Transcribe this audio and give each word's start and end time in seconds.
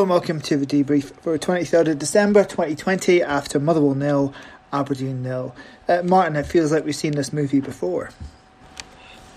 Hello 0.00 0.14
and 0.14 0.18
welcome 0.18 0.40
to 0.40 0.56
the 0.56 0.64
debrief 0.64 1.12
for 1.20 1.36
23rd 1.36 1.88
of 1.88 1.98
December 1.98 2.42
2020 2.42 3.22
after 3.22 3.60
Motherwell 3.60 3.94
nil, 3.94 4.32
Aberdeen 4.72 5.22
nil. 5.22 5.54
Uh, 5.86 6.00
Martin, 6.02 6.36
it 6.36 6.46
feels 6.46 6.72
like 6.72 6.86
we've 6.86 6.96
seen 6.96 7.12
this 7.12 7.34
movie 7.34 7.60
before. 7.60 8.08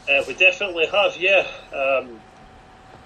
Uh, 0.10 0.24
we 0.26 0.34
definitely 0.36 0.86
have, 0.86 1.18
yeah. 1.18 1.46
Um, 1.76 2.18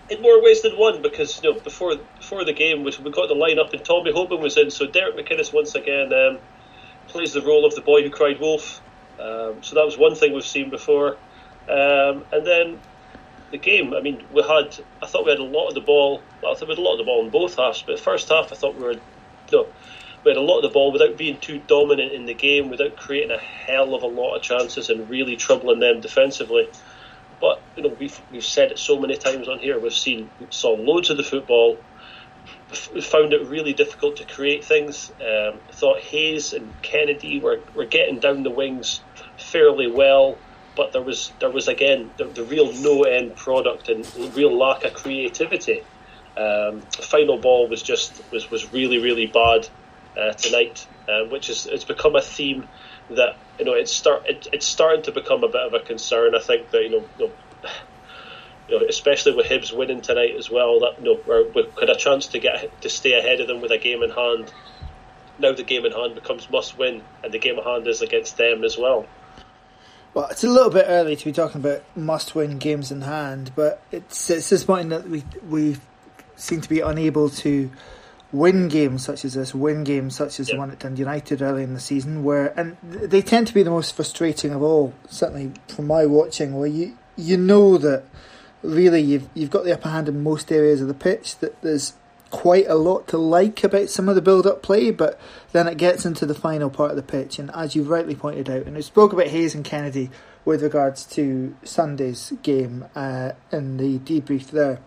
in 0.08 0.22
more 0.22 0.40
ways 0.44 0.62
than 0.62 0.78
one, 0.78 1.02
because 1.02 1.42
you 1.42 1.52
know 1.52 1.60
before 1.60 1.96
before 2.20 2.46
the 2.46 2.54
game, 2.54 2.84
we, 2.84 2.94
we 3.04 3.10
got 3.10 3.28
the 3.28 3.34
line 3.34 3.58
up 3.58 3.74
and 3.74 3.84
Tommy 3.84 4.14
Hoban 4.14 4.40
was 4.40 4.56
in, 4.56 4.70
so 4.70 4.86
Derek 4.86 5.16
McInnes 5.16 5.52
once 5.52 5.74
again 5.74 6.14
um, 6.14 6.38
plays 7.08 7.34
the 7.34 7.42
role 7.42 7.66
of 7.66 7.74
the 7.74 7.82
boy 7.82 8.04
who 8.04 8.12
cried 8.12 8.40
wolf. 8.40 8.82
Um, 9.20 9.64
so 9.64 9.74
that 9.74 9.84
was 9.84 9.98
one 9.98 10.14
thing 10.14 10.32
we've 10.32 10.46
seen 10.46 10.70
before, 10.70 11.18
um, 11.68 12.24
and 12.32 12.46
then 12.46 12.80
the 13.52 13.58
game. 13.58 13.94
I 13.94 14.02
mean, 14.02 14.24
we 14.32 14.42
had. 14.42 14.78
I 15.02 15.08
thought 15.08 15.26
we 15.26 15.32
had 15.32 15.40
a 15.40 15.44
lot 15.44 15.68
of 15.68 15.74
the 15.74 15.82
ball. 15.82 16.22
Well, 16.42 16.52
I 16.52 16.56
thought 16.56 16.68
we 16.68 16.76
had 16.76 16.80
a 16.80 16.82
lot 16.82 16.94
of 16.94 17.00
the 17.00 17.04
ball 17.06 17.24
in 17.24 17.30
both 17.30 17.56
halves. 17.56 17.84
But 17.86 18.00
first 18.00 18.30
half, 18.30 18.52
I 18.52 18.56
thought 18.56 18.76
we 18.76 18.84
were. 18.84 18.96
No, 19.52 19.68
we 20.24 20.32
had 20.32 20.38
a 20.38 20.42
lot 20.42 20.58
of 20.58 20.64
the 20.64 20.74
ball 20.74 20.92
without 20.92 21.18
being 21.18 21.40
too 21.40 21.62
dominant 21.68 22.12
in 22.12 22.26
the 22.26 22.34
game, 22.34 22.70
without 22.70 22.98
creating 22.98 23.32
a 23.32 23.38
hell 23.38 23.96
of 23.96 24.04
a 24.04 24.08
lot 24.08 24.36
of 24.36 24.42
chances 24.42 24.90
and 24.90 25.10
really 25.10 25.36
troubling 25.38 25.80
them 25.80 26.02
defensively. 26.02 26.70
But 27.40 27.62
you 27.76 27.84
know, 27.84 27.96
we've 28.00 28.20
we've 28.32 28.44
said 28.44 28.72
it 28.72 28.80
so 28.80 29.00
many 29.00 29.16
times 29.16 29.48
on 29.48 29.60
here. 29.60 29.80
We've 29.80 29.94
seen 29.94 30.30
saw 30.50 30.72
loads 30.72 31.10
of 31.10 31.18
the 31.18 31.24
football. 31.24 31.78
We 32.94 33.02
found 33.02 33.32
it 33.32 33.48
really 33.48 33.74
difficult 33.74 34.18
to 34.18 34.26
create 34.26 34.66
things. 34.66 35.12
Um, 35.22 35.60
thought 35.72 36.00
Hayes 36.00 36.52
and 36.52 36.74
Kennedy 36.82 37.40
were, 37.40 37.62
were 37.74 37.86
getting 37.86 38.20
down 38.20 38.44
the 38.44 38.50
wings 38.50 39.00
fairly 39.38 39.90
well 39.90 40.38
but 40.78 40.94
there 40.94 41.02
was 41.02 41.32
there 41.40 41.50
was 41.50 41.68
again 41.68 42.12
the, 42.18 42.26
the 42.26 42.44
real 42.44 42.72
no 42.72 43.02
end 43.02 43.36
product 43.36 43.90
and 43.90 44.08
real 44.36 44.56
lack 44.56 44.86
of 44.86 44.94
creativity. 44.94 45.84
Um, 46.38 46.82
final 46.92 47.40
ball 47.40 47.68
was 47.68 47.82
just 47.82 48.22
was, 48.32 48.50
was 48.52 48.72
really 48.72 49.00
really 49.00 49.26
bad 49.26 49.68
uh, 50.16 50.34
tonight, 50.34 50.88
uh, 51.10 51.26
which 51.26 51.50
is 51.50 51.66
it's 51.66 51.84
become 51.84 52.16
a 52.16 52.22
theme 52.22 52.68
that 53.10 53.36
you 53.58 53.66
know 53.66 53.74
it's 53.74 53.92
start 53.92 54.28
it, 54.28 54.48
it's 54.54 54.68
starting 54.68 55.02
to 55.04 55.12
become 55.12 55.44
a 55.44 55.48
bit 55.48 55.62
of 55.62 55.74
a 55.74 55.80
concern. 55.80 56.36
I 56.36 56.40
think 56.40 56.70
that 56.72 56.84
you 56.84 56.92
know. 56.92 57.06
You 57.20 57.28
know 57.28 57.34
you 58.70 58.78
know, 58.78 58.86
especially 58.86 59.34
with 59.34 59.46
Hibs 59.46 59.72
winning 59.72 60.02
tonight 60.02 60.36
as 60.36 60.50
well, 60.52 60.82
that 60.82 61.02
you 61.02 61.06
know, 61.26 61.52
we 61.56 61.70
had 61.80 61.90
a 61.90 61.96
chance 61.96 62.28
to 62.28 62.40
get 62.40 62.82
to 62.82 62.90
stay 62.90 63.14
ahead 63.18 63.40
of 63.40 63.48
them 63.48 63.62
with 63.62 63.72
a 63.72 63.78
game 63.78 64.04
in 64.04 64.10
hand. 64.10 64.52
Now 65.40 65.54
the 65.54 65.64
game 65.64 65.86
in 65.86 65.94
hand 65.94 66.16
becomes 66.16 66.50
must 66.50 66.78
win, 66.78 67.02
and 67.24 67.34
the 67.34 67.40
game 67.40 67.58
in 67.58 67.64
hand 67.64 67.88
is 67.88 68.02
against 68.02 68.36
them 68.36 68.66
as 68.66 68.78
well. 68.78 69.06
Well, 70.14 70.28
it's 70.30 70.44
a 70.44 70.50
little 70.50 70.72
bit 70.72 70.86
early 70.88 71.16
to 71.16 71.26
be 71.26 71.32
talking 71.32 71.62
about 71.62 71.84
must-win 71.96 72.58
games 72.58 72.92
in 72.92 73.02
hand, 73.02 73.52
but 73.56 73.82
it's 73.92 74.30
it's 74.30 74.50
disappointing 74.50 74.90
that 74.90 75.08
we 75.10 75.24
we 75.48 75.78
seem 76.36 76.62
to 76.62 76.70
be 76.70 76.80
unable 76.80 77.30
to 77.30 77.70
win 78.32 78.68
games 78.68 79.04
such 79.04 79.24
as 79.26 79.34
this, 79.34 79.54
win 79.54 79.84
games 79.84 80.16
such 80.16 80.40
as 80.40 80.48
the 80.48 80.58
one 80.58 80.72
at 80.72 80.80
Dundee 80.80 81.02
United 81.02 81.42
early 81.42 81.64
in 81.64 81.74
the 81.74 81.80
season, 81.80 82.24
where 82.24 82.58
and 82.60 82.78
they 82.84 83.22
tend 83.22 83.48
to 83.48 83.54
be 83.54 83.64
the 83.64 83.70
most 83.70 83.96
frustrating 83.96 84.52
of 84.54 84.62
all. 84.62 84.94
Certainly 85.10 85.54
from 85.68 85.88
my 85.88 86.06
watching, 86.06 86.58
where 86.58 86.68
you 86.68 86.98
you 87.16 87.38
know 87.38 87.78
that 87.78 88.04
really 88.64 89.02
you've 89.02 89.30
you've 89.34 89.52
got 89.52 89.66
the 89.66 89.74
upper 89.74 89.90
hand 89.90 90.10
in 90.10 90.24
most 90.24 90.52
areas 90.52 90.82
of 90.82 90.88
the 90.88 90.94
pitch. 90.94 91.38
That 91.40 91.62
there's 91.62 91.94
quite 92.30 92.68
a 92.68 92.76
lot 92.76 93.08
to 93.08 93.18
like 93.18 93.64
about 93.64 93.90
some 93.90 94.10
of 94.10 94.16
the 94.16 94.22
build-up 94.22 94.62
play, 94.62 94.92
but 94.92 95.20
then 95.52 95.68
it 95.68 95.78
gets 95.78 96.06
into 96.06 96.26
the 96.26 96.36
final 96.36 96.70
part 96.70 96.92
of 96.92 96.98
the 96.98 97.04
pitch, 97.04 97.40
and 97.40 97.52
as 97.52 97.76
you 97.76 97.84
rightly 97.84 98.16
pointed 98.16 98.50
out, 98.50 98.66
and 98.66 98.76
we 98.76 98.82
spoke 98.82 99.14
about 99.14 99.28
Hayes 99.28 99.56
and 99.56 99.66
Kennedy 99.66 100.10
with 100.46 100.62
regards 100.62 101.06
to 101.06 101.56
Sunday's 101.64 102.34
game 102.44 102.86
uh, 102.96 103.32
in 103.52 103.78
the 103.78 104.00
debrief 104.00 104.52
there, 104.52 104.80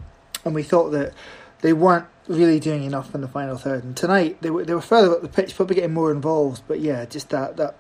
and 0.45 0.55
we 0.55 0.63
thought 0.63 0.91
that 0.91 1.13
they 1.61 1.73
weren't 1.73 2.07
really 2.29 2.61
doing 2.61 2.85
enough 2.85 3.15
in 3.15 3.21
the 3.21 3.29
final 3.29 3.57
third, 3.57 3.85
and 3.85 3.97
tonight 3.97 4.41
they 4.43 4.51
were 4.51 4.65
they 4.65 4.75
were 4.75 4.81
further 4.81 5.13
up 5.15 5.23
the 5.23 5.29
pitch, 5.29 5.55
probably 5.57 5.77
getting 5.77 5.95
more 5.95 6.13
involved, 6.13 6.63
but 6.69 6.81
yeah, 6.81 7.05
just 7.05 7.31
that 7.31 7.57
that 7.57 7.75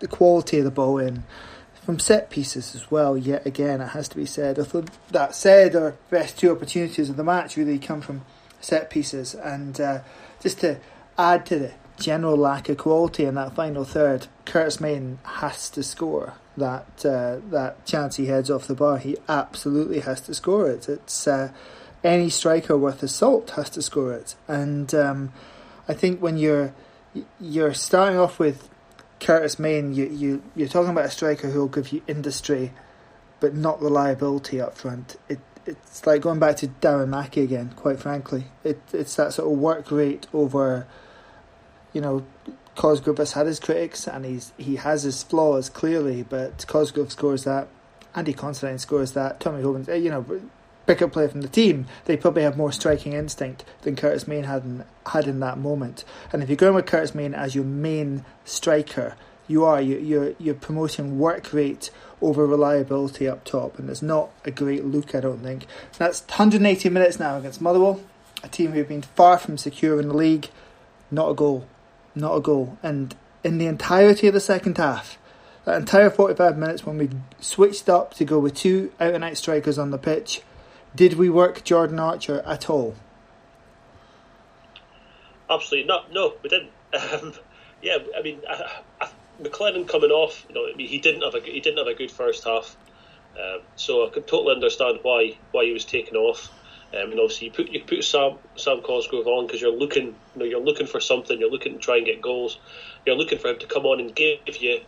the 0.00 0.08
quality 0.08 0.58
of 0.58 0.64
the 0.64 0.70
ball 0.70 0.98
in. 0.98 1.24
From 1.84 1.98
set 1.98 2.30
pieces 2.30 2.76
as 2.76 2.92
well, 2.92 3.16
yet 3.16 3.44
again, 3.44 3.80
it 3.80 3.88
has 3.88 4.06
to 4.10 4.16
be 4.16 4.24
said. 4.24 4.56
Although 4.56 4.84
that 5.10 5.34
said, 5.34 5.74
our 5.74 5.96
best 6.10 6.38
two 6.38 6.52
opportunities 6.52 7.10
of 7.10 7.16
the 7.16 7.24
match 7.24 7.56
really 7.56 7.80
come 7.80 8.00
from 8.00 8.24
set 8.62 8.88
pieces, 8.88 9.34
and 9.34 9.78
uh, 9.78 10.00
just 10.40 10.60
to 10.60 10.78
add 11.18 11.44
to 11.46 11.58
the 11.58 11.72
general 11.98 12.36
lack 12.36 12.68
of 12.68 12.78
quality 12.78 13.24
in 13.24 13.34
that 13.34 13.54
final 13.54 13.84
third, 13.84 14.26
Curtis 14.46 14.80
Main 14.80 15.18
has 15.24 15.68
to 15.70 15.82
score 15.82 16.34
that 16.56 17.04
uh, 17.04 17.38
that 17.50 17.84
chance 17.84 18.16
he 18.16 18.26
heads 18.26 18.50
off 18.50 18.66
the 18.66 18.74
bar. 18.74 18.98
He 18.98 19.16
absolutely 19.28 20.00
has 20.00 20.20
to 20.22 20.34
score 20.34 20.70
it. 20.70 20.88
It's 20.88 21.26
uh, 21.26 21.52
any 22.02 22.30
striker 22.30 22.76
worth 22.76 23.00
his 23.00 23.14
salt 23.14 23.50
has 23.50 23.68
to 23.70 23.82
score 23.82 24.14
it, 24.14 24.34
and 24.48 24.94
um, 24.94 25.32
I 25.88 25.94
think 25.94 26.20
when 26.20 26.38
you're 26.38 26.72
you're 27.40 27.74
starting 27.74 28.18
off 28.18 28.38
with 28.38 28.68
Curtis 29.20 29.58
Main, 29.58 29.94
you, 29.94 30.06
you 30.06 30.42
you're 30.56 30.68
talking 30.68 30.90
about 30.90 31.06
a 31.06 31.10
striker 31.10 31.50
who 31.50 31.60
will 31.60 31.68
give 31.68 31.92
you 31.92 32.02
industry, 32.06 32.72
but 33.40 33.54
not 33.54 33.80
reliability 33.80 34.60
up 34.60 34.76
front. 34.76 35.16
It 35.28 35.38
it's 35.66 36.06
like 36.06 36.22
going 36.22 36.38
back 36.38 36.56
to 36.58 36.68
Darren 36.68 37.08
Mackie 37.08 37.42
again. 37.42 37.72
Quite 37.76 38.00
frankly, 38.00 38.44
it 38.64 38.80
it's 38.92 39.14
that 39.16 39.32
sort 39.32 39.52
of 39.52 39.58
work 39.58 39.90
rate 39.90 40.26
over, 40.32 40.86
you 41.92 42.00
know, 42.00 42.24
Cosgrove 42.74 43.18
has 43.18 43.32
had 43.32 43.46
his 43.46 43.60
critics 43.60 44.06
and 44.06 44.24
he's 44.24 44.52
he 44.56 44.76
has 44.76 45.02
his 45.02 45.22
flaws 45.22 45.68
clearly, 45.68 46.22
but 46.22 46.66
Cosgrove 46.66 47.12
scores 47.12 47.44
that, 47.44 47.68
Andy 48.14 48.32
Considine 48.32 48.78
scores 48.78 49.12
that, 49.12 49.40
Tommy 49.40 49.62
Hoban, 49.62 49.88
eh, 49.88 49.96
you 49.96 50.10
know, 50.10 50.24
pick 50.86 51.02
up 51.02 51.12
play 51.12 51.28
from 51.28 51.42
the 51.42 51.48
team. 51.48 51.86
They 52.06 52.16
probably 52.16 52.42
have 52.42 52.56
more 52.56 52.72
striking 52.72 53.12
instinct 53.12 53.64
than 53.82 53.96
Curtis 53.96 54.26
Main 54.26 54.44
had 54.44 54.64
in, 54.64 54.84
had 55.06 55.26
in 55.26 55.40
that 55.40 55.58
moment. 55.58 56.04
And 56.32 56.42
if 56.42 56.48
you're 56.48 56.56
going 56.56 56.74
with 56.74 56.86
Curtis 56.86 57.14
Main 57.14 57.34
as 57.34 57.54
your 57.54 57.64
main 57.64 58.24
striker, 58.44 59.16
you 59.48 59.64
are 59.64 59.80
you, 59.80 59.98
you're 59.98 60.34
you're 60.38 60.54
promoting 60.54 61.18
work 61.18 61.52
rate 61.52 61.90
over 62.20 62.46
reliability 62.46 63.28
up 63.28 63.44
top, 63.44 63.78
and 63.78 63.90
it's 63.90 64.02
not 64.02 64.30
a 64.44 64.50
great 64.50 64.84
look. 64.84 65.14
I 65.14 65.20
don't 65.20 65.40
think 65.40 65.66
that's 65.98 66.22
180 66.22 66.88
minutes 66.88 67.18
now 67.18 67.36
against 67.36 67.60
Motherwell, 67.60 68.00
a 68.42 68.48
team 68.48 68.72
who've 68.72 68.88
been 68.88 69.02
far 69.02 69.38
from 69.38 69.58
secure 69.58 70.00
in 70.00 70.08
the 70.08 70.16
league. 70.16 70.48
Not 71.10 71.30
a 71.30 71.34
goal, 71.34 71.66
not 72.14 72.36
a 72.36 72.40
goal, 72.40 72.78
and 72.82 73.14
in 73.44 73.58
the 73.58 73.66
entirety 73.66 74.28
of 74.28 74.34
the 74.34 74.40
second 74.40 74.78
half, 74.78 75.18
that 75.64 75.76
entire 75.76 76.10
45 76.10 76.56
minutes 76.56 76.86
when 76.86 76.98
we 76.98 77.10
switched 77.40 77.88
up 77.88 78.14
to 78.14 78.24
go 78.24 78.38
with 78.38 78.54
two 78.54 78.92
out 79.00 79.14
and 79.14 79.24
out 79.24 79.36
strikers 79.36 79.78
on 79.78 79.90
the 79.90 79.98
pitch, 79.98 80.42
did 80.94 81.14
we 81.14 81.28
work 81.28 81.64
Jordan 81.64 81.98
Archer 81.98 82.42
at 82.46 82.70
all? 82.70 82.94
Absolutely 85.50 85.86
not. 85.86 86.12
No, 86.12 86.34
we 86.42 86.48
didn't. 86.48 86.70
Um, 86.92 87.32
yeah, 87.80 87.96
I 88.16 88.20
mean, 88.20 88.40
I, 88.46 88.80
I, 89.00 89.08
McLennan 89.42 89.88
coming 89.88 90.10
off, 90.10 90.44
you 90.48 90.54
know, 90.54 90.66
I 90.72 90.76
mean, 90.76 90.88
he 90.88 90.98
didn't 90.98 91.22
have 91.22 91.34
a 91.34 91.40
he 91.40 91.60
didn't 91.60 91.78
have 91.78 91.86
a 91.86 91.94
good 91.94 92.10
first 92.10 92.44
half, 92.44 92.76
um, 93.38 93.60
so 93.76 94.06
I 94.06 94.10
could 94.10 94.26
totally 94.26 94.54
understand 94.54 95.00
why 95.02 95.38
why 95.50 95.64
he 95.64 95.72
was 95.72 95.84
taken 95.84 96.16
off. 96.16 96.50
Um, 96.94 97.10
and 97.10 97.20
obviously, 97.20 97.46
you 97.46 97.52
put 97.52 97.70
you 97.70 97.80
put 97.84 98.04
Sam 98.04 98.38
Sam 98.56 98.82
Cosgrove 98.82 99.26
on 99.26 99.46
because 99.46 99.60
you're 99.60 99.76
looking, 99.76 100.06
you 100.06 100.38
know, 100.38 100.44
you're 100.44 100.60
looking 100.60 100.86
for 100.86 101.00
something. 101.00 101.38
You're 101.38 101.50
looking 101.50 101.74
to 101.74 101.78
try 101.78 101.96
and 101.96 102.06
get 102.06 102.20
goals. 102.20 102.58
You're 103.06 103.16
looking 103.16 103.38
for 103.38 103.48
him 103.48 103.58
to 103.60 103.66
come 103.66 103.86
on 103.86 104.00
and 104.00 104.14
give 104.14 104.60
you 104.60 104.80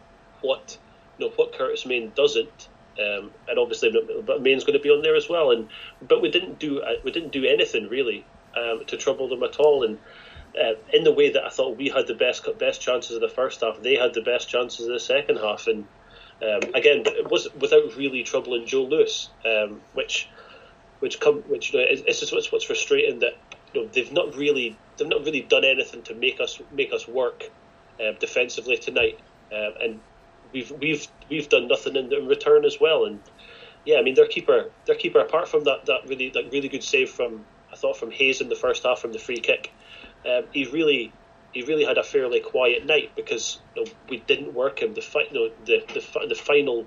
what 0.43 0.77
you 1.19 1.27
know 1.27 1.33
what 1.37 1.57
Curtis 1.57 1.87
Main 1.87 2.13
doesn't. 2.15 2.69
Um, 2.97 3.33
and 3.49 3.59
obviously, 3.59 3.91
but 4.25 4.43
Main's 4.43 4.63
going 4.63 4.79
to 4.79 4.83
be 4.83 4.91
on 4.91 5.03
there 5.03 5.17
as 5.17 5.29
well. 5.29 5.51
And 5.51 5.69
but 6.07 6.23
we 6.23 6.31
didn't 6.31 6.59
do 6.59 6.81
uh, 6.81 6.95
we 7.03 7.11
didn't 7.11 7.33
do 7.33 7.45
anything 7.45 7.89
really 7.89 8.25
um, 8.57 8.85
to 8.87 8.97
trouble 8.97 9.29
them 9.29 9.43
at 9.43 9.57
all. 9.57 9.83
And 9.83 9.99
uh, 10.61 10.75
in 10.93 11.05
the 11.05 11.13
way 11.13 11.31
that 11.31 11.45
I 11.45 11.49
thought 11.49 11.77
we 11.77 11.89
had 11.89 12.07
the 12.07 12.15
best 12.15 12.47
best 12.59 12.81
chances 12.81 13.13
of 13.13 13.21
the 13.21 13.29
first 13.29 13.61
half, 13.61 13.81
they 13.83 13.97
had 13.97 14.15
the 14.15 14.23
best 14.23 14.49
chances 14.49 14.87
of 14.87 14.93
the 14.93 15.01
second 15.01 15.37
half, 15.37 15.67
and 15.67 15.85
um, 16.43 16.75
again, 16.75 17.03
it 17.07 17.31
was 17.31 17.49
without 17.61 17.97
really 17.97 18.23
troubling 18.23 18.67
Joe 18.67 18.85
Lewis, 18.85 19.31
um, 19.45 19.81
which 19.95 20.29
which 21.01 21.21
come 21.21 21.39
which 21.43 21.73
you 21.73 21.81
know 21.81 21.87
it's 21.89 22.21
just 22.21 22.33
what's, 22.33 22.51
what's 22.53 22.65
frustrating 22.65 23.21
that 23.21 23.35
you 23.73 23.83
know 23.83 23.89
they've 23.93 24.13
not 24.13 24.35
really 24.37 24.77
they've 24.97 25.09
not 25.09 25.25
really 25.25 25.43
done 25.43 25.65
anything 25.65 26.03
to 26.03 26.15
make 26.15 26.41
us 26.41 26.61
make 26.73 26.93
us 26.93 27.09
work 27.09 27.45
uh, 28.01 28.13
defensively 28.19 28.77
tonight, 28.77 29.19
uh, 29.53 29.71
and 29.83 30.01
we've 30.53 30.71
we've 30.81 31.07
we've 31.29 31.49
done 31.49 31.69
nothing 31.69 31.97
in, 31.97 32.13
in 32.13 32.27
return 32.27 32.65
as 32.65 32.79
well, 32.81 33.05
and 33.05 33.21
yeah, 33.85 33.99
I 33.99 34.03
mean 34.03 34.15
their 34.15 34.27
keeper 34.27 34.71
their 34.87 34.97
keeper 34.97 35.21
apart 35.21 35.49
from 35.49 35.65
that 35.65 35.87
that 35.87 36.09
really 36.09 36.31
that 36.31 36.53
really 36.53 36.69
good 36.69 36.85
save 36.85 37.11
from 37.11 37.45
I 37.73 37.77
thought 37.77 37.97
from 37.97 38.11
Hayes 38.13 38.41
in 38.41 38.49
the 38.49 38.57
first 38.57 38.85
half 38.85 39.01
from 39.01 39.13
the 39.13 39.19
free 39.19 39.41
kick 39.41 39.73
um, 40.27 40.45
he 40.53 40.67
really 40.67 41.13
he 41.53 41.63
really 41.63 41.85
had 41.85 41.99
a 41.99 42.03
fairly 42.03 42.41
quiet 42.41 42.85
night 42.85 43.13
because 43.15 43.61
you 43.77 43.85
know, 43.85 43.91
we 44.09 44.19
didn't 44.19 44.55
work 44.55 44.83
him. 44.83 44.95
The, 44.95 45.03
you 45.31 45.35
know, 45.35 45.51
the 45.65 45.85
the 45.95 46.27
the 46.29 46.35
final 46.35 46.87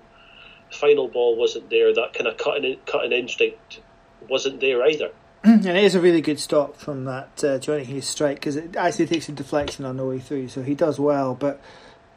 final 0.72 1.08
ball 1.08 1.36
wasn't 1.36 1.70
there. 1.70 1.94
That 1.94 2.14
kind 2.14 2.28
of 2.28 2.38
cutting 2.38 2.78
cutting 2.86 3.12
instinct 3.12 3.80
wasn't 4.28 4.60
there 4.60 4.86
either. 4.86 5.12
And 5.44 5.66
it 5.66 5.84
is 5.84 5.96
a 5.96 6.02
really 6.02 6.22
good 6.22 6.40
stop 6.40 6.76
from 6.76 7.06
that 7.06 7.44
uh, 7.44 7.58
Johnny 7.60 7.86
Hayes 7.86 8.08
strike 8.08 8.38
because 8.38 8.58
it 8.58 8.76
actually 8.76 9.08
takes 9.08 9.30
a 9.30 9.32
deflection 9.32 9.86
on 9.86 9.96
the 9.98 10.06
way 10.06 10.20
through, 10.20 10.50
so 10.50 10.62
he 10.62 10.76
does 10.76 11.00
well. 11.00 11.36
But 11.36 11.62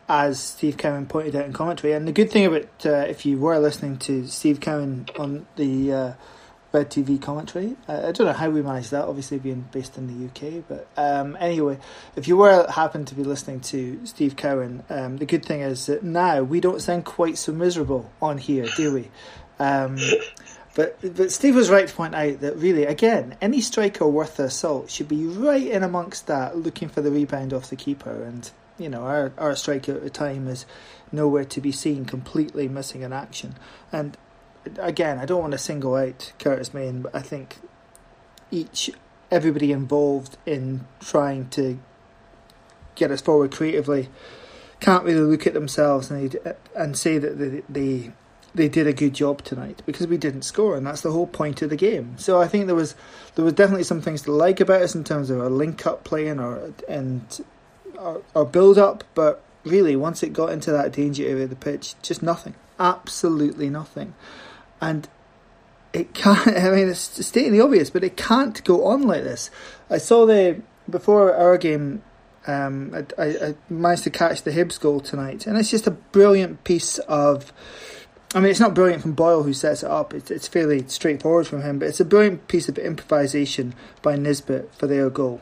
as 0.08 0.40
Steve 0.40 0.76
Cowan 0.76 1.06
pointed 1.06 1.36
out 1.36 1.44
in 1.44 1.52
commentary, 1.52 1.92
and 1.92 2.08
the 2.08 2.12
good 2.12 2.30
thing 2.30 2.44
about 2.44 2.64
uh, 2.84 3.06
if 3.08 3.24
you 3.24 3.38
were 3.38 3.58
listening 3.58 3.98
to 3.98 4.26
Steve 4.26 4.58
Cowan 4.60 5.06
on 5.16 5.46
the 5.54 5.92
uh, 5.92 6.12
Red 6.72 6.90
TV 6.90 7.20
commentary. 7.20 7.76
Uh, 7.88 8.08
I 8.08 8.12
don't 8.12 8.26
know 8.26 8.32
how 8.32 8.48
we 8.48 8.62
managed 8.62 8.92
that, 8.92 9.06
obviously 9.06 9.38
being 9.38 9.68
based 9.72 9.98
in 9.98 10.06
the 10.06 10.26
UK. 10.26 10.64
But 10.68 10.86
um, 10.96 11.36
anyway, 11.40 11.78
if 12.14 12.28
you 12.28 12.36
were 12.36 12.70
happen 12.70 13.04
to 13.06 13.14
be 13.14 13.24
listening 13.24 13.60
to 13.60 14.00
Steve 14.06 14.36
Cowan, 14.36 14.84
um, 14.88 15.16
the 15.16 15.26
good 15.26 15.44
thing 15.44 15.62
is 15.62 15.86
that 15.86 16.04
now 16.04 16.42
we 16.42 16.60
don't 16.60 16.80
sound 16.80 17.04
quite 17.04 17.38
so 17.38 17.52
miserable 17.52 18.10
on 18.22 18.38
here, 18.38 18.66
do 18.76 18.94
we? 18.94 19.10
Um, 19.58 19.98
but 20.76 20.98
but 21.02 21.32
Steve 21.32 21.56
was 21.56 21.70
right 21.70 21.88
to 21.88 21.94
point 21.94 22.14
out 22.14 22.40
that 22.40 22.56
really, 22.56 22.84
again, 22.84 23.36
any 23.40 23.60
striker 23.60 24.06
worth 24.06 24.36
their 24.36 24.50
salt 24.50 24.90
should 24.90 25.08
be 25.08 25.26
right 25.26 25.66
in 25.66 25.82
amongst 25.82 26.28
that, 26.28 26.56
looking 26.56 26.88
for 26.88 27.00
the 27.00 27.10
rebound 27.10 27.52
off 27.52 27.68
the 27.68 27.76
keeper. 27.76 28.22
And 28.22 28.48
you 28.78 28.88
know, 28.88 29.02
our 29.02 29.32
our 29.38 29.56
striker 29.56 29.92
at 29.92 30.02
the 30.02 30.10
time 30.10 30.46
is 30.46 30.66
nowhere 31.10 31.44
to 31.46 31.60
be 31.60 31.72
seen, 31.72 32.04
completely 32.04 32.68
missing 32.68 33.02
in 33.02 33.12
action. 33.12 33.56
And 33.90 34.16
again, 34.78 35.18
I 35.18 35.24
don't 35.24 35.40
want 35.40 35.52
to 35.52 35.58
single 35.58 35.94
out 35.94 36.32
Curtis 36.38 36.74
Main, 36.74 37.02
but 37.02 37.14
I 37.14 37.20
think 37.20 37.56
each 38.50 38.90
everybody 39.30 39.72
involved 39.72 40.36
in 40.44 40.86
trying 41.00 41.48
to 41.50 41.78
get 42.96 43.10
us 43.10 43.20
forward 43.20 43.52
creatively 43.52 44.08
can't 44.80 45.04
really 45.04 45.20
look 45.20 45.46
at 45.46 45.54
themselves 45.54 46.10
and 46.10 46.36
and 46.74 46.96
say 46.96 47.18
that 47.18 47.38
they, 47.38 47.62
they 47.68 48.12
they 48.54 48.68
did 48.68 48.86
a 48.86 48.92
good 48.92 49.14
job 49.14 49.42
tonight 49.42 49.82
because 49.86 50.08
we 50.08 50.16
didn't 50.16 50.42
score, 50.42 50.76
and 50.76 50.84
that's 50.86 51.02
the 51.02 51.12
whole 51.12 51.26
point 51.26 51.62
of 51.62 51.70
the 51.70 51.76
game. 51.76 52.18
So 52.18 52.40
I 52.40 52.48
think 52.48 52.66
there 52.66 52.74
was 52.74 52.94
there 53.34 53.44
was 53.44 53.54
definitely 53.54 53.84
some 53.84 54.00
things 54.00 54.22
to 54.22 54.32
like 54.32 54.60
about 54.60 54.82
us 54.82 54.94
in 54.94 55.04
terms 55.04 55.30
of 55.30 55.40
our 55.40 55.50
link 55.50 55.86
up 55.86 56.02
playing 56.02 56.40
or 56.40 56.72
and 56.88 57.44
our, 57.98 58.22
our 58.34 58.44
build 58.44 58.78
up, 58.78 59.04
but 59.14 59.42
really 59.64 59.94
once 59.94 60.22
it 60.22 60.32
got 60.32 60.50
into 60.50 60.72
that 60.72 60.92
danger 60.92 61.24
area 61.26 61.44
of 61.44 61.50
the 61.50 61.56
pitch, 61.56 61.94
just 62.02 62.22
nothing, 62.22 62.54
absolutely 62.78 63.68
nothing, 63.70 64.14
and 64.80 65.08
it 65.92 66.14
can't. 66.14 66.46
I 66.56 66.70
mean, 66.70 66.88
it's 66.88 67.26
stating 67.26 67.52
the 67.52 67.60
obvious, 67.60 67.90
but 67.90 68.04
it 68.04 68.16
can't 68.16 68.62
go 68.64 68.86
on 68.86 69.02
like 69.02 69.24
this. 69.24 69.50
I 69.88 69.98
saw 69.98 70.26
the 70.26 70.62
before 70.88 71.34
our 71.34 71.58
game. 71.58 72.02
Um, 72.46 73.06
I, 73.18 73.24
I 73.24 73.54
managed 73.68 74.04
to 74.04 74.10
catch 74.10 74.42
the 74.42 74.50
Hibs 74.50 74.80
goal 74.80 75.00
tonight, 75.00 75.46
and 75.46 75.58
it's 75.58 75.70
just 75.70 75.86
a 75.86 75.90
brilliant 75.90 76.64
piece 76.64 76.98
of 77.00 77.52
I 78.32 78.38
mean, 78.38 78.50
it's 78.50 78.60
not 78.60 78.74
brilliant 78.74 79.02
from 79.02 79.12
Boyle 79.12 79.42
who 79.42 79.52
sets 79.52 79.82
it 79.82 79.90
up. 79.90 80.14
It's, 80.14 80.30
it's 80.30 80.46
fairly 80.46 80.86
straightforward 80.86 81.48
from 81.48 81.62
him, 81.62 81.80
but 81.80 81.88
it's 81.88 81.98
a 81.98 82.04
brilliant 82.04 82.46
piece 82.46 82.68
of 82.68 82.78
improvisation 82.78 83.74
by 84.02 84.14
Nisbet 84.14 84.72
for 84.74 84.86
their 84.86 85.10
goal. 85.10 85.40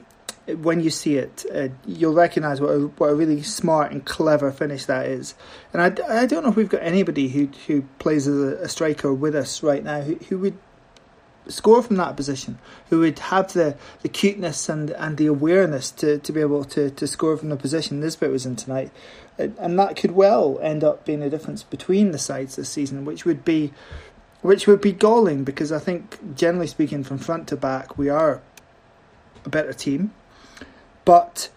When 0.57 0.81
you 0.81 0.91
see 0.91 1.17
it, 1.17 1.45
uh, 1.55 1.69
you'll 1.87 2.15
recognise 2.15 2.61
what 2.61 2.71
a, 2.71 2.79
what 2.87 3.11
a 3.11 3.15
really 3.15 3.43
smart 3.43 3.93
and 3.93 4.05
clever 4.05 4.51
finish 4.51 4.87
that 4.87 5.07
is. 5.07 5.35
And 5.73 5.83
I, 5.83 6.21
I 6.23 6.27
don't 6.27 6.43
know 6.43 6.51
if 6.51 6.57
we've 6.57 6.69
got 6.69 6.83
anybody 6.83 7.29
who 7.29 7.49
who 7.67 7.83
plays 7.99 8.27
as 8.27 8.37
a, 8.37 8.69
striker 8.69 9.13
with 9.13 9.35
us 9.35 9.63
right 9.63 9.85
now 9.85 10.01
who, 10.01 10.15
who 10.29 10.39
would 10.39 10.59
score 11.49 11.83
from 11.83 11.97
that 11.97 12.17
position, 12.17 12.59
who 12.91 13.01
would 13.01 13.19
have 13.19 13.53
the, 13.55 13.77
the 14.03 14.09
cuteness 14.09 14.69
and, 14.69 14.91
and 14.91 15.17
the 15.17 15.27
awareness 15.27 15.91
to, 15.91 16.19
to 16.19 16.33
be 16.33 16.41
able 16.41 16.63
to, 16.63 16.91
to 16.91 17.07
score 17.07 17.39
from 17.39 17.49
the 17.49 17.57
position 17.57 18.01
Nisbet 18.01 18.31
was 18.31 18.45
in 18.45 18.55
tonight 18.55 18.91
and 19.39 19.79
that 19.79 19.97
could 19.97 20.13
well 20.13 20.59
end 20.61 20.83
up 20.83 21.05
being 21.05 21.23
a 21.23 21.31
difference 21.31 21.63
between 21.63 22.11
the 22.11 22.19
sides 22.19 22.57
this 22.57 22.69
season, 22.69 23.05
which 23.05 23.25
would 23.25 23.45
be 23.45 23.73
which 24.41 24.67
would 24.69 24.81
be 24.81 24.93
galling 24.93 25.43
because 25.43 25.73
I 25.73 25.81
think 25.81 26.37
generally 26.37 26.69
speaking, 26.69 27.03
from 27.03 27.19
front 27.19 27.49
to 27.49 27.57
back, 27.57 27.99
we 27.99 28.09
are 28.09 28.41
a 29.45 29.49
better 29.49 29.73
team, 29.73 30.13
but 31.09 31.49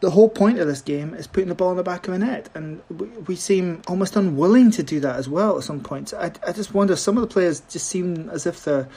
the 0.00 0.10
whole 0.10 0.28
point 0.28 0.58
of 0.58 0.66
this 0.66 0.82
game 0.82 1.14
is 1.14 1.26
putting 1.26 1.48
the 1.48 1.54
ball 1.54 1.70
in 1.70 1.76
the 1.76 1.82
back 1.82 2.06
of 2.06 2.12
the 2.12 2.18
net, 2.18 2.48
and 2.54 2.82
we, 2.90 3.06
we 3.26 3.36
seem 3.36 3.82
almost 3.88 4.16
unwilling 4.16 4.70
to 4.72 4.82
do 4.82 5.00
that 5.00 5.16
as 5.16 5.28
well 5.28 5.56
at 5.56 5.64
some 5.64 5.80
points. 5.80 6.12
I, 6.12 6.32
I 6.46 6.52
just 6.52 6.74
wonder 6.74 6.94
some 6.96 7.16
of 7.16 7.22
the 7.22 7.32
players 7.32 7.60
just 7.70 7.86
seem 7.86 8.28
as 8.30 8.46
if 8.46 8.64
they're 8.64 8.88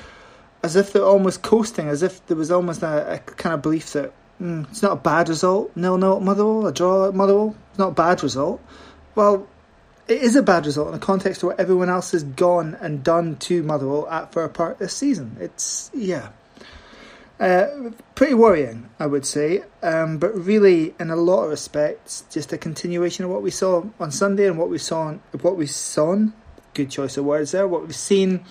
as 0.64 0.76
if 0.76 0.94
they're 0.94 1.06
almost 1.06 1.44
coasting, 1.44 1.88
as 1.88 2.02
if 2.02 2.26
there 2.26 2.36
was 2.36 2.52
almost 2.52 2.82
a, 2.82 3.14
a 3.14 3.20
kind 3.20 3.54
of 3.54 3.62
belief 3.62 3.94
that 3.94 4.12
Mm, 4.42 4.70
it's 4.70 4.82
not 4.82 4.92
a 4.92 4.98
bad 4.98 5.30
result. 5.30 5.72
Nil 5.76 5.98
nil 5.98 6.18
at 6.18 6.22
Motherwell, 6.22 6.68
a 6.68 6.74
draw 6.74 7.08
at 7.08 7.16
Motherwell. 7.16 7.56
It's 7.70 7.80
not 7.80 7.90
a 7.90 7.96
bad 7.96 8.22
result. 8.22 8.62
Well, 9.16 9.48
it 10.08 10.22
is 10.22 10.36
a 10.36 10.44
bad 10.44 10.66
result 10.66 10.88
in 10.88 10.94
the 10.94 11.00
context 11.00 11.42
of 11.42 11.48
what 11.48 11.60
everyone 11.60 11.90
else 11.90 12.12
has 12.12 12.24
gone 12.24 12.78
and 12.82 13.04
done 13.04 13.38
to 13.38 13.64
Motherwell 13.64 14.08
at 14.10 14.34
for 14.34 14.44
a 14.44 14.50
part 14.50 14.78
this 14.78 14.94
season. 14.94 15.38
It's 15.40 15.90
yeah, 15.94 16.30
uh, 17.40 17.92
pretty 18.16 18.34
worrying, 18.34 18.90
I 19.00 19.08
would 19.08 19.26
say. 19.26 19.64
Um, 19.84 20.18
but 20.18 20.34
really, 20.36 20.96
in 21.00 21.10
a 21.10 21.16
lot 21.16 21.44
of 21.44 21.50
respects, 21.50 22.24
just 22.32 22.54
a 22.54 22.58
continuation 22.58 23.26
of 23.26 23.32
what 23.32 23.42
we 23.42 23.52
saw 23.52 23.84
on 24.00 24.12
Sunday 24.12 24.48
and 24.48 24.58
what 24.58 24.70
we 24.70 24.78
saw, 24.78 25.02
on, 25.02 25.22
what 25.42 25.58
we 25.58 25.68
saw. 25.68 26.26
Good 26.74 26.92
choice 26.92 27.18
of 27.18 27.26
words 27.26 27.52
there. 27.52 27.68
What 27.68 27.84
we've 27.84 27.96
seen 27.96 28.46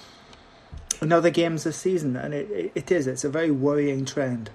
in 1.00 1.12
other 1.12 1.30
games 1.30 1.64
this 1.64 1.76
season, 1.76 2.16
and 2.16 2.32
it, 2.32 2.72
it, 2.74 2.90
is. 2.90 3.06
It's 3.06 3.24
a 3.24 3.28
very 3.28 3.50
worrying 3.50 4.04
trend. 4.04 4.50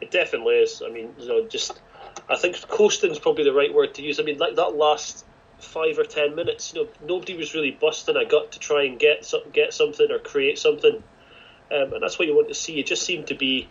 It 0.00 0.10
definitely 0.10 0.56
is. 0.56 0.82
I 0.84 0.90
mean, 0.90 1.14
you 1.18 1.28
know, 1.28 1.46
just 1.46 1.80
I 2.28 2.36
think 2.36 2.60
coasting 2.68 3.10
is 3.10 3.18
probably 3.18 3.44
the 3.44 3.52
right 3.52 3.72
word 3.72 3.94
to 3.94 4.02
use. 4.02 4.18
I 4.18 4.24
mean, 4.24 4.38
like 4.38 4.56
that 4.56 4.74
last 4.74 5.24
five 5.62 5.98
or 5.98 6.04
ten 6.04 6.34
minutes, 6.34 6.74
you 6.74 6.82
know, 6.82 6.90
nobody 7.06 7.36
was 7.36 7.54
really 7.54 7.70
busting 7.70 8.16
a 8.16 8.24
gut 8.24 8.52
to 8.52 8.58
try 8.58 8.84
and 8.84 8.98
get 8.98 9.24
some, 9.24 9.42
get 9.52 9.72
something 9.72 10.10
or 10.10 10.18
create 10.18 10.58
something, 10.58 11.02
um, 11.70 11.92
and 11.92 12.02
that's 12.02 12.18
what 12.18 12.28
you 12.28 12.34
want 12.34 12.48
to 12.48 12.54
see. 12.54 12.78
It 12.78 12.86
just 12.86 13.02
seemed 13.02 13.28
to 13.28 13.34
be 13.34 13.68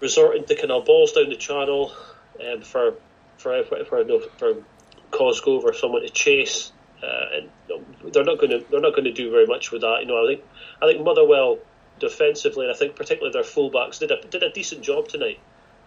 resorting 0.00 0.44
to 0.44 0.54
kind 0.54 0.70
of 0.70 0.84
balls 0.84 1.12
down 1.12 1.28
the 1.28 1.36
channel 1.36 1.92
um, 2.40 2.62
for 2.62 2.94
for 3.38 3.62
for, 3.64 3.84
for, 3.84 4.04
no, 4.04 4.20
for 4.38 4.64
Cosgrove 5.10 5.64
or 5.64 5.72
someone 5.72 6.02
to 6.02 6.10
chase, 6.10 6.72
uh, 7.02 7.36
and 7.36 7.50
you 7.68 7.78
know, 7.78 8.10
they're 8.10 8.24
not 8.24 8.38
going 8.38 8.50
to 8.50 8.64
they're 8.70 8.80
not 8.80 8.92
going 8.92 9.04
to 9.04 9.12
do 9.12 9.30
very 9.30 9.46
much 9.46 9.70
with 9.70 9.82
that. 9.82 9.98
You 10.00 10.06
know, 10.06 10.22
I 10.22 10.26
think 10.26 10.44
I 10.82 10.86
think 10.86 11.04
Motherwell 11.04 11.58
defensively, 11.98 12.66
and 12.66 12.74
I 12.74 12.78
think 12.78 12.96
particularly 12.96 13.32
their 13.32 13.42
fullbacks 13.42 13.98
did 13.98 14.10
a 14.10 14.20
did 14.26 14.42
a 14.42 14.50
decent 14.50 14.82
job 14.82 15.08
tonight. 15.08 15.38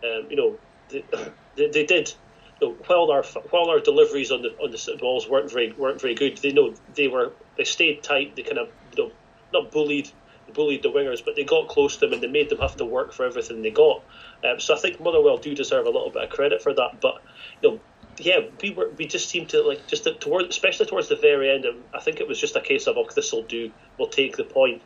Um, 0.04 0.28
you 0.30 0.36
know, 0.36 0.58
they, 0.90 1.04
they, 1.56 1.70
they 1.70 1.86
did. 1.86 2.14
You 2.62 2.70
know, 2.70 2.76
while 2.88 3.12
our 3.12 3.24
while 3.52 3.70
our 3.70 3.80
deliveries 3.80 4.32
on 4.32 4.42
the 4.42 4.50
on 4.58 4.72
the 4.72 4.98
balls 5.00 5.28
weren't 5.30 5.52
very 5.52 5.72
weren't 5.74 6.02
very 6.02 6.16
good, 6.16 6.38
they 6.38 6.52
know 6.52 6.74
they 6.96 7.08
were 7.08 7.32
they 7.58 7.64
stayed 7.64 8.04
tight. 8.04 8.36
They 8.36 8.44
kind 8.44 8.60
of 8.60 8.70
you 8.96 9.06
know 9.06 9.12
not 9.54 9.72
bullied 9.72 10.10
bullied 10.54 10.84
the 10.84 10.90
wingers, 10.90 11.24
but 11.24 11.36
they 11.36 11.44
got 11.44 11.68
close 11.68 11.98
to 11.98 12.02
them 12.02 12.14
and 12.14 12.24
they 12.24 12.28
made 12.28 12.50
them 12.50 12.60
have 12.60 12.76
to 12.78 12.86
work 12.86 13.14
for 13.14 13.26
everything 13.26 13.62
they 13.62 13.72
got. 13.72 14.04
Um, 14.44 14.60
so 14.60 14.74
I 14.74 14.80
think 14.80 15.00
Motherwell 15.00 15.38
do 15.38 15.54
deserve 15.54 15.86
a 15.86 15.90
little 15.90 16.10
bit 16.10 16.24
of 16.24 16.30
credit 16.30 16.62
for 16.62 16.74
that. 16.74 17.00
But 17.02 17.22
you 17.62 17.72
know, 17.72 17.80
yeah, 18.18 18.40
we 18.62 18.72
were 18.72 18.90
we 18.98 19.08
just 19.08 19.30
seemed 19.30 19.50
to 19.50 19.62
like 19.62 19.88
just 19.88 20.08
especially 20.08 20.86
towards 20.86 21.10
the 21.10 21.16
very 21.16 21.52
end. 21.52 21.66
I 21.94 22.00
think 22.00 22.20
it 22.20 22.28
was 22.28 22.40
just 22.40 22.56
a 22.56 22.62
case 22.62 22.88
of 22.88 22.98
oh, 22.98 23.08
this 23.16 23.32
will 23.32 23.44
do. 23.44 23.72
We'll 23.98 24.10
take 24.10 24.38
the 24.38 24.44
point. 24.44 24.82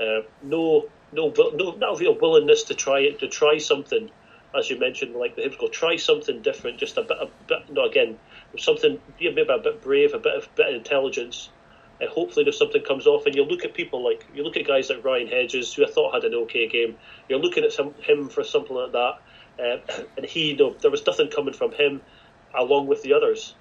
Uh, 0.00 0.22
no, 0.42 0.88
no, 1.12 1.32
no, 1.36 1.72
not 1.72 2.00
real 2.00 2.16
willingness 2.18 2.64
to 2.64 2.74
try 2.74 3.00
it, 3.00 3.18
to 3.20 3.28
try 3.28 3.58
something, 3.58 4.10
as 4.56 4.70
you 4.70 4.78
mentioned, 4.78 5.14
like 5.14 5.36
the 5.36 5.42
Hibs 5.42 5.58
go, 5.58 5.68
try 5.68 5.96
something 5.96 6.42
different, 6.42 6.78
just 6.78 6.96
a 6.96 7.02
bit, 7.02 7.16
a 7.20 7.28
bit, 7.46 7.70
no, 7.70 7.84
again, 7.84 8.18
something, 8.58 9.00
maybe 9.20 9.42
a 9.42 9.58
bit 9.58 9.82
brave, 9.82 10.14
a 10.14 10.18
bit 10.18 10.34
of, 10.34 10.54
bit 10.56 10.68
of 10.68 10.74
intelligence. 10.74 11.50
And 12.00 12.08
hopefully, 12.08 12.46
if 12.48 12.54
something 12.54 12.82
comes 12.82 13.06
off, 13.06 13.26
and 13.26 13.34
you 13.34 13.44
look 13.44 13.64
at 13.64 13.74
people 13.74 14.02
like 14.02 14.26
you 14.34 14.42
look 14.42 14.56
at 14.56 14.66
guys 14.66 14.88
like 14.88 15.04
Ryan 15.04 15.28
Hedges, 15.28 15.74
who 15.74 15.86
I 15.86 15.90
thought 15.90 16.14
had 16.14 16.24
an 16.24 16.34
okay 16.34 16.66
game. 16.66 16.96
You're 17.28 17.38
looking 17.38 17.62
at 17.62 17.72
some, 17.72 17.94
him 18.00 18.30
for 18.30 18.42
something 18.42 18.74
like 18.74 18.92
that, 18.92 19.20
uh, 19.58 20.02
and 20.16 20.26
he, 20.26 20.54
no, 20.54 20.74
there 20.80 20.90
was 20.90 21.04
nothing 21.06 21.28
coming 21.28 21.52
from 21.52 21.72
him, 21.72 22.00
along 22.54 22.86
with 22.86 23.02
the 23.02 23.12
others. 23.12 23.54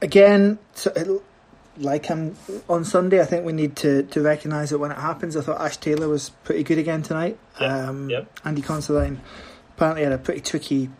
Again, 0.00 0.58
like 1.78 2.06
him 2.06 2.36
on 2.68 2.84
Sunday. 2.84 3.20
I 3.20 3.24
think 3.24 3.44
we 3.44 3.52
need 3.52 3.76
to, 3.76 4.02
to 4.04 4.20
recognise 4.20 4.72
it 4.72 4.80
when 4.80 4.90
it 4.90 4.98
happens. 4.98 5.36
I 5.36 5.40
thought 5.40 5.60
Ash 5.60 5.76
Taylor 5.76 6.08
was 6.08 6.30
pretty 6.44 6.62
good 6.62 6.78
again 6.78 7.02
tonight. 7.02 7.38
Yeah, 7.60 7.88
um, 7.88 8.10
yeah. 8.10 8.24
Andy 8.44 8.62
Considine 8.62 9.20
apparently 9.76 10.04
had 10.04 10.12
a 10.12 10.18
pretty 10.18 10.40
tricky 10.40 10.90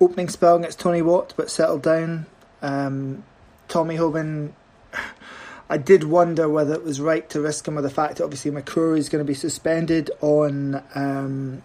opening 0.00 0.28
spell 0.28 0.56
against 0.56 0.80
Tony 0.80 1.02
Watt, 1.02 1.34
but 1.36 1.50
settled 1.50 1.82
down. 1.82 2.26
Um, 2.60 3.24
Tommy 3.68 3.96
Hoban, 3.96 4.52
I 5.70 5.78
did 5.78 6.04
wonder 6.04 6.48
whether 6.48 6.74
it 6.74 6.84
was 6.84 7.00
right 7.00 7.28
to 7.30 7.40
risk 7.40 7.66
him 7.66 7.76
with 7.76 7.84
the 7.84 7.90
fact 7.90 8.16
that 8.16 8.24
obviously 8.24 8.50
McCrorie 8.50 8.98
is 8.98 9.08
going 9.08 9.24
to 9.24 9.28
be 9.28 9.34
suspended 9.34 10.10
on 10.20 10.82
um, 10.94 11.62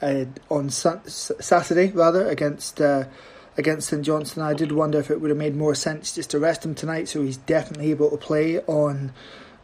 uh, 0.00 0.24
on 0.50 0.70
Saturday 0.70 1.90
rather 1.92 2.28
against. 2.28 2.80
Uh, 2.80 3.04
against 3.56 3.88
St 3.88 4.02
Johnstone. 4.02 4.44
I 4.44 4.54
did 4.54 4.72
wonder 4.72 4.98
if 4.98 5.10
it 5.10 5.20
would 5.20 5.30
have 5.30 5.38
made 5.38 5.56
more 5.56 5.74
sense 5.74 6.14
just 6.14 6.30
to 6.30 6.38
rest 6.38 6.64
him 6.64 6.74
tonight, 6.74 7.08
so 7.08 7.22
he's 7.22 7.36
definitely 7.36 7.90
able 7.90 8.10
to 8.10 8.16
play 8.16 8.60
on 8.60 9.12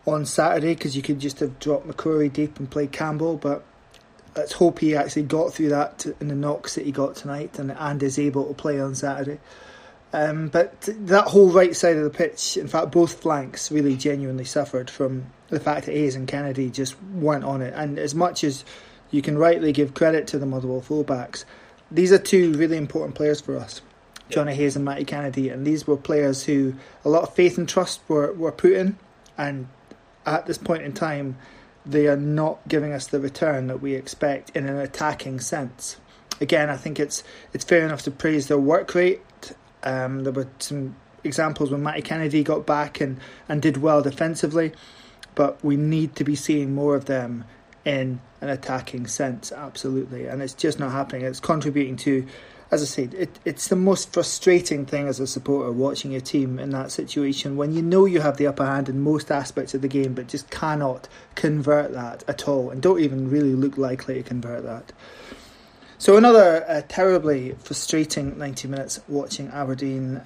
on 0.07 0.25
Saturday 0.25 0.75
because 0.75 0.97
you 0.97 1.03
could 1.03 1.21
just 1.21 1.41
have 1.41 1.59
dropped 1.59 1.87
McCrorie 1.87 2.33
deep 2.33 2.59
and 2.59 2.71
played 2.71 2.93
Campbell. 2.93 3.37
But 3.37 3.65
let's 4.37 4.53
hope 4.53 4.79
he 4.79 4.97
actually 4.97 5.25
got 5.25 5.53
through 5.53 5.71
that 5.71 6.07
in 6.21 6.29
the 6.29 6.35
knocks 6.35 6.75
that 6.77 6.87
he 6.87 6.93
got 6.93 7.17
tonight 7.17 7.59
and 7.59 7.73
and 7.73 8.03
is 8.03 8.19
able 8.19 8.47
to 8.47 8.55
play 8.55 8.81
on 8.81 8.95
Saturday. 8.95 9.39
Um, 10.13 10.49
but 10.49 10.81
that 10.81 11.27
whole 11.27 11.51
right 11.51 11.77
side 11.77 11.97
of 11.97 12.05
the 12.05 12.11
pitch, 12.11 12.57
in 12.57 12.67
fact, 12.67 12.93
both 12.93 13.21
flanks 13.21 13.71
really 13.71 13.95
genuinely 13.97 14.45
suffered 14.45 14.89
from 14.89 15.27
the 15.49 15.61
fact 15.61 15.87
that 15.87 15.93
Hayes 15.93 16.15
and 16.15 16.27
Kennedy 16.27 16.71
just 16.71 17.01
weren't 17.03 17.45
on 17.45 17.61
it. 17.61 17.75
And 17.77 17.99
as 17.99 18.15
much 18.15 18.43
as 18.43 18.65
you 19.11 19.21
can 19.21 19.37
rightly 19.37 19.73
give 19.73 19.95
credit 19.95 20.27
to 20.29 20.39
the 20.39 20.47
Motherwell 20.47 20.81
fullbacks, 20.81 21.45
these 21.91 22.13
are 22.13 22.19
two 22.19 22.53
really 22.55 22.77
important 22.77 23.15
players 23.15 23.41
for 23.41 23.57
us. 23.57 23.81
Johnny 24.31 24.55
Hayes 24.55 24.77
and 24.77 24.85
Matty 24.85 25.05
Kennedy, 25.05 25.49
and 25.49 25.67
these 25.67 25.87
were 25.87 25.97
players 25.97 26.45
who 26.45 26.75
a 27.05 27.09
lot 27.09 27.23
of 27.23 27.35
faith 27.35 27.57
and 27.57 27.69
trust 27.69 28.01
were, 28.09 28.33
were 28.35 28.53
put 28.53 28.73
in, 28.73 28.99
and 29.39 29.69
at 30.27 30.47
this 30.47 30.59
point 30.59 30.83
in 30.83 30.93
time, 30.93 31.39
they 31.87 32.07
are 32.07 32.17
not 32.17 32.67
giving 32.69 32.93
us 32.93 33.07
the 33.07 33.21
return 33.21 33.69
that 33.69 33.81
we 33.81 33.95
expect 33.95 34.51
in 34.51 34.67
an 34.67 34.77
attacking 34.77 35.41
sense. 35.41 35.97
Again, 36.41 36.69
I 36.69 36.77
think 36.77 37.01
it's 37.01 37.25
it's 37.55 37.65
fair 37.65 37.85
enough 37.87 38.03
to 38.03 38.11
praise 38.11 38.49
their 38.49 38.59
work 38.59 38.95
rate. 38.95 39.23
Um, 39.83 40.25
there 40.25 40.33
were 40.33 40.49
some 40.59 40.97
examples 41.25 41.71
when 41.71 41.83
Matty 41.83 42.03
Kennedy 42.03 42.43
got 42.45 42.67
back 42.67 43.01
and, 43.01 43.19
and 43.49 43.63
did 43.63 43.79
well 43.79 44.03
defensively, 44.03 44.73
but 45.35 45.63
we 45.65 45.77
need 45.77 46.17
to 46.17 46.25
be 46.25 46.35
seeing 46.35 46.75
more 46.75 46.95
of 46.95 47.07
them 47.07 47.45
in 47.85 48.21
an 48.41 48.49
attacking 48.49 49.07
sense, 49.07 49.53
absolutely. 49.53 50.27
And 50.27 50.43
it's 50.43 50.55
just 50.55 50.79
not 50.79 50.93
happening. 50.93 51.25
It's 51.25 51.41
contributing 51.41 51.97
to, 51.99 52.27
as 52.71 52.83
I 52.83 52.87
said, 52.87 53.15
it, 53.15 53.39
it's 53.45 53.69
the 53.69 53.77
most 53.77 54.13
frustrating 54.13 54.87
thing 54.87 55.09
as 55.09 55.21
a 55.21 55.27
supporter 55.27 55.73
watching 55.73 56.13
your 56.13 56.21
team 56.21 56.59
in 56.59 56.71
that 56.71 56.93
situation 56.93 57.57
when 57.57 57.73
you 57.73 57.83
know 57.83 58.05
you 58.05 58.21
have 58.21 58.37
the 58.37 58.47
upper 58.47 58.67
hand 58.67 58.89
in 58.89 59.01
most 59.01 59.31
aspects 59.31 59.75
of 59.75 59.83
the 59.83 59.89
game, 59.89 60.15
but 60.15 60.29
just 60.29 60.51
cannot 60.51 61.09
convert 61.35 61.93
that 61.93 62.25
at 62.29 62.47
all 62.47 62.71
and 62.71 62.83
don't 62.83 63.01
even 63.01 63.31
really 63.31 63.55
look 63.55 63.79
likely 63.79 64.15
to 64.15 64.23
convert 64.23 64.65
that. 64.65 64.93
So, 66.01 66.17
another 66.17 66.65
uh, 66.69 66.83
terribly 66.87 67.57
frustrating 67.59 68.39
90 68.39 68.69
minutes 68.69 69.01
watching 69.09 69.49
Aberdeen 69.49 70.21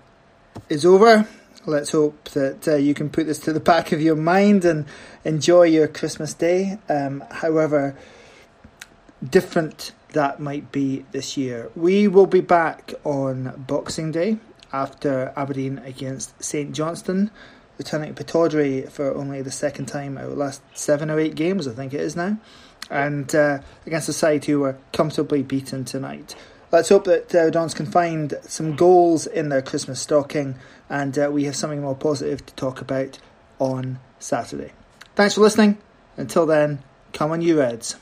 is 0.68 0.84
over. 0.84 1.26
Let's 1.64 1.92
hope 1.92 2.30
that 2.30 2.66
uh, 2.66 2.74
you 2.76 2.94
can 2.94 3.08
put 3.08 3.26
this 3.26 3.38
to 3.40 3.52
the 3.52 3.60
back 3.60 3.92
of 3.92 4.02
your 4.02 4.16
mind 4.16 4.64
and 4.64 4.86
enjoy 5.24 5.64
your 5.64 5.86
Christmas 5.86 6.34
day. 6.34 6.78
Um, 6.88 7.22
however, 7.30 7.96
different 9.22 9.92
that 10.12 10.40
might 10.40 10.72
be 10.72 11.04
this 11.12 11.36
year. 11.36 11.70
We 11.74 12.08
will 12.08 12.26
be 12.26 12.40
back 12.40 12.94
on 13.04 13.64
Boxing 13.66 14.12
Day 14.12 14.38
after 14.72 15.32
Aberdeen 15.36 15.78
against 15.78 16.42
St 16.42 16.72
Johnstone, 16.72 17.30
returning 17.78 18.14
to 18.14 18.24
Pittodrie 18.24 18.90
for 18.90 19.14
only 19.14 19.42
the 19.42 19.50
second 19.50 19.86
time 19.86 20.18
out 20.18 20.36
last 20.36 20.62
seven 20.74 21.10
or 21.10 21.18
eight 21.18 21.34
games, 21.34 21.66
I 21.68 21.72
think 21.72 21.94
it 21.94 22.00
is 22.00 22.16
now, 22.16 22.38
and 22.90 23.32
uh, 23.34 23.58
against 23.86 24.08
a 24.08 24.12
side 24.12 24.44
who 24.44 24.60
were 24.60 24.76
comfortably 24.92 25.42
beaten 25.42 25.84
tonight. 25.84 26.34
Let's 26.72 26.88
hope 26.88 27.04
that 27.04 27.34
uh, 27.34 27.50
Dons 27.50 27.74
can 27.74 27.84
find 27.84 28.32
some 28.44 28.76
goals 28.76 29.26
in 29.26 29.50
their 29.50 29.60
Christmas 29.60 30.00
stocking 30.00 30.56
and 30.88 31.18
uh, 31.18 31.28
we 31.30 31.44
have 31.44 31.54
something 31.54 31.82
more 31.82 31.94
positive 31.94 32.44
to 32.46 32.54
talk 32.54 32.80
about 32.80 33.18
on 33.58 33.98
Saturday. 34.18 34.72
Thanks 35.14 35.34
for 35.34 35.42
listening. 35.42 35.76
Until 36.16 36.46
then, 36.46 36.82
come 37.12 37.30
on, 37.30 37.42
you 37.42 37.58
Reds. 37.58 37.96